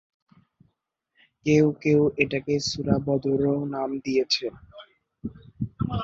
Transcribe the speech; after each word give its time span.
কেউ 1.45 1.65
কেউ 1.83 2.01
এটাকে 2.23 2.53
সূরা 2.67 2.95
‘বদর’ও 3.05 3.57
নাম 3.73 3.89
দিয়েছেন। 4.05 4.53